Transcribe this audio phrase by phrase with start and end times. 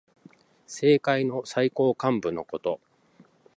[0.65, 2.79] 政界の最高幹部のこと。